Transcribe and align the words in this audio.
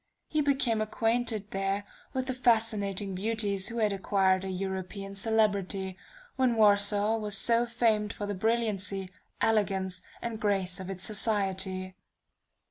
He 0.27 0.41
became 0.41 0.81
acquainted 0.81 1.51
there 1.51 1.83
with 2.11 2.25
those 2.25 2.39
fascinating 2.39 3.13
beauties 3.13 3.67
who 3.67 3.77
had 3.77 3.93
acquired 3.93 4.43
a 4.43 4.49
European 4.49 5.13
celebrity, 5.13 5.95
when 6.37 6.55
Warsaw 6.55 7.17
was 7.19 7.37
so 7.37 7.67
famed 7.67 8.11
for 8.11 8.25
the 8.25 8.33
brilliancy, 8.33 9.11
elegance, 9.41 10.01
and 10.19 10.39
grace 10.41 10.79
of 10.79 10.89
its 10.89 11.03
society. 11.05 11.93